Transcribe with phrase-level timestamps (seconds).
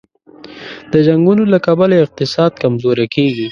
[0.91, 3.47] د جنګونو له کبله اقتصاد کمزوری کېږي.